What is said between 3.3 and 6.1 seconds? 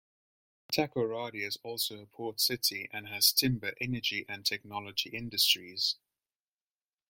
timber, energy, and technology industries.